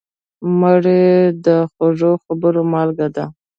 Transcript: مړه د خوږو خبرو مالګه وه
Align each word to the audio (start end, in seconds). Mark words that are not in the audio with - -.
مړه 0.59 1.01
د 1.45 1.47
خوږو 1.71 2.11
خبرو 2.23 2.61
مالګه 2.73 3.07
وه 3.15 3.25